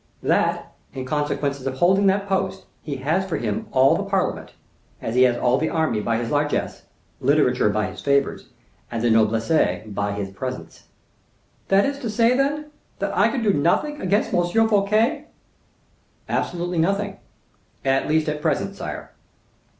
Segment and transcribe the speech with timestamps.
[0.23, 4.53] "That, in consequence of holding that post, he has for him all the parliament,
[4.99, 6.85] as he has all the army by his largesses,
[7.19, 8.47] literature by his favors,
[8.89, 10.85] and the noblesse by his presents."
[11.67, 14.39] "That is to say, then, that I can do nothing against M.
[14.67, 15.25] Fouquet?"
[16.27, 19.11] "Absolutely nothing,—at least at present, sire."